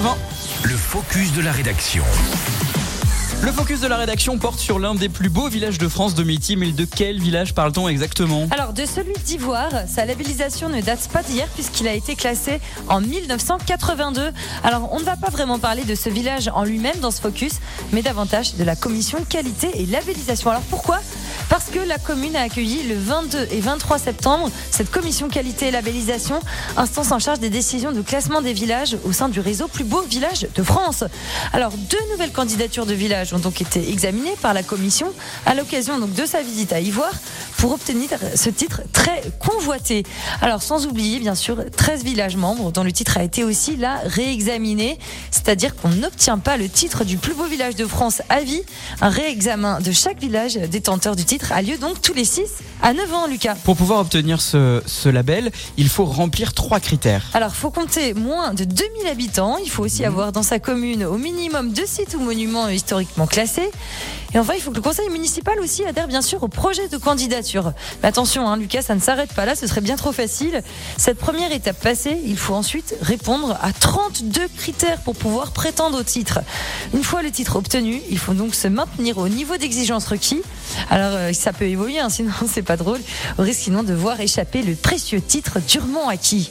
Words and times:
8h20. 0.00 0.16
Le 0.64 0.76
focus 0.76 1.32
de 1.32 1.42
la 1.42 1.52
rédaction. 1.52 2.02
Le 3.42 3.52
focus 3.52 3.80
de 3.80 3.86
la 3.86 3.96
rédaction 3.96 4.38
porte 4.38 4.58
sur 4.58 4.78
l'un 4.78 4.94
des 4.94 5.08
plus 5.08 5.30
beaux 5.30 5.48
villages 5.48 5.78
de 5.78 5.88
France, 5.88 6.14
Domiti, 6.14 6.56
mais 6.56 6.72
de 6.72 6.84
quel 6.84 7.18
village 7.20 7.54
parle-t-on 7.54 7.88
exactement? 7.88 8.46
Alors 8.50 8.72
de 8.72 8.84
celui 8.84 9.14
d'Ivoire, 9.24 9.70
sa 9.86 10.04
labellisation 10.04 10.68
ne 10.68 10.80
date 10.80 11.08
pas 11.08 11.22
d'hier 11.22 11.48
puisqu'il 11.54 11.88
a 11.88 11.94
été 11.94 12.16
classé 12.16 12.60
en 12.88 13.00
1982. 13.00 14.30
Alors 14.62 14.92
on 14.92 15.00
ne 15.00 15.04
va 15.04 15.16
pas 15.16 15.30
vraiment 15.30 15.58
parler 15.58 15.84
de 15.84 15.94
ce 15.94 16.10
village 16.10 16.50
en 16.54 16.64
lui-même 16.64 16.98
dans 17.00 17.10
ce 17.10 17.20
focus, 17.20 17.54
mais 17.92 18.02
davantage 18.02 18.56
de 18.56 18.64
la 18.64 18.76
commission 18.76 19.24
qualité 19.26 19.70
et 19.74 19.86
labellisation. 19.86 20.50
Alors 20.50 20.62
pourquoi 20.68 21.00
parce 21.50 21.66
que 21.66 21.80
la 21.80 21.98
commune 21.98 22.36
a 22.36 22.42
accueilli 22.42 22.84
le 22.84 22.94
22 22.94 23.48
et 23.50 23.60
23 23.60 23.98
septembre 23.98 24.50
cette 24.70 24.90
commission 24.90 25.28
qualité 25.28 25.66
et 25.66 25.70
labellisation, 25.72 26.40
instance 26.76 27.10
en 27.10 27.18
charge 27.18 27.40
des 27.40 27.50
décisions 27.50 27.90
de 27.90 28.00
classement 28.00 28.40
des 28.40 28.52
villages 28.52 28.96
au 29.04 29.12
sein 29.12 29.28
du 29.28 29.40
réseau 29.40 29.66
plus 29.66 29.84
beau 29.84 30.00
village 30.02 30.46
de 30.54 30.62
France. 30.62 31.02
Alors 31.52 31.72
deux 31.72 31.98
nouvelles 32.12 32.32
candidatures 32.32 32.86
de 32.86 32.94
villages 32.94 33.34
ont 33.34 33.40
donc 33.40 33.60
été 33.60 33.90
examinées 33.90 34.36
par 34.40 34.54
la 34.54 34.62
commission 34.62 35.12
à 35.44 35.54
l'occasion 35.56 35.98
de 35.98 36.24
sa 36.24 36.40
visite 36.40 36.72
à 36.72 36.78
Ivoire 36.78 37.12
pour 37.60 37.72
obtenir 37.72 38.08
ce 38.36 38.48
titre 38.48 38.80
très 38.90 39.22
convoité. 39.38 40.02
Alors 40.40 40.62
sans 40.62 40.86
oublier 40.86 41.18
bien 41.18 41.34
sûr 41.34 41.62
13 41.76 42.04
villages 42.04 42.36
membres 42.36 42.72
dont 42.72 42.82
le 42.82 42.90
titre 42.90 43.18
a 43.18 43.22
été 43.22 43.44
aussi 43.44 43.76
là 43.76 44.00
réexaminé, 44.06 44.98
c'est-à-dire 45.30 45.76
qu'on 45.76 45.90
n'obtient 45.90 46.38
pas 46.38 46.56
le 46.56 46.70
titre 46.70 47.04
du 47.04 47.18
plus 47.18 47.34
beau 47.34 47.44
village 47.44 47.76
de 47.76 47.84
France 47.84 48.22
à 48.30 48.40
vie. 48.40 48.62
Un 49.02 49.10
réexamen 49.10 49.80
de 49.80 49.92
chaque 49.92 50.18
village 50.18 50.54
détenteur 50.54 51.16
du 51.16 51.26
titre 51.26 51.52
a 51.52 51.60
lieu 51.60 51.76
donc 51.76 52.00
tous 52.00 52.14
les 52.14 52.24
6 52.24 52.48
à 52.82 52.92
9 52.92 53.14
ans, 53.14 53.26
Lucas. 53.26 53.56
Pour 53.64 53.76
pouvoir 53.76 54.00
obtenir 54.00 54.40
ce, 54.40 54.82
ce 54.86 55.08
label, 55.08 55.50
il 55.76 55.88
faut 55.88 56.04
remplir 56.04 56.54
trois 56.54 56.80
critères. 56.80 57.24
Alors, 57.34 57.50
il 57.52 57.56
faut 57.58 57.70
compter 57.70 58.14
moins 58.14 58.54
de 58.54 58.64
2000 58.64 59.06
habitants. 59.06 59.56
Il 59.58 59.70
faut 59.70 59.84
aussi 59.84 60.02
mmh. 60.02 60.06
avoir 60.06 60.32
dans 60.32 60.42
sa 60.42 60.58
commune 60.58 61.04
au 61.04 61.18
minimum 61.18 61.72
deux 61.72 61.86
sites 61.86 62.14
ou 62.14 62.20
monuments 62.20 62.68
historiquement 62.68 63.26
classés. 63.26 63.70
Et 64.32 64.38
enfin, 64.38 64.52
il 64.54 64.62
faut 64.62 64.70
que 64.70 64.76
le 64.76 64.82
conseil 64.82 65.08
municipal 65.08 65.58
aussi 65.58 65.84
adhère 65.84 66.06
bien 66.06 66.22
sûr 66.22 66.42
au 66.42 66.48
projet 66.48 66.88
de 66.88 66.96
candidature. 66.96 67.72
Mais 68.02 68.08
attention, 68.08 68.48
hein, 68.48 68.56
Lucas, 68.56 68.82
ça 68.82 68.94
ne 68.94 69.00
s'arrête 69.00 69.32
pas 69.32 69.44
là, 69.44 69.56
ce 69.56 69.66
serait 69.66 69.80
bien 69.80 69.96
trop 69.96 70.12
facile. 70.12 70.62
Cette 70.96 71.18
première 71.18 71.50
étape 71.52 71.80
passée, 71.80 72.20
il 72.24 72.36
faut 72.36 72.54
ensuite 72.54 72.94
répondre 73.02 73.58
à 73.60 73.72
32 73.72 74.48
critères 74.56 75.00
pour 75.00 75.16
pouvoir 75.16 75.50
prétendre 75.50 75.98
au 75.98 76.02
titre. 76.04 76.40
Une 76.94 77.02
fois 77.02 77.22
le 77.22 77.32
titre 77.32 77.56
obtenu, 77.56 78.00
il 78.08 78.18
faut 78.18 78.34
donc 78.34 78.54
se 78.54 78.68
maintenir 78.68 79.18
au 79.18 79.28
niveau 79.28 79.56
d'exigence 79.56 80.06
requis. 80.06 80.42
Alors, 80.90 81.10
euh, 81.14 81.32
ça 81.32 81.52
peut 81.52 81.64
évoluer, 81.64 81.98
hein, 81.98 82.08
sinon 82.08 82.30
c'est 82.46 82.62
pas 82.62 82.69
drôle, 82.76 83.00
au 83.38 83.42
risque 83.42 83.60
sinon 83.60 83.82
de 83.82 83.94
voir 83.94 84.20
échapper 84.20 84.62
le 84.62 84.74
précieux 84.74 85.20
titre 85.20 85.58
durement 85.66 86.08
acquis. 86.08 86.50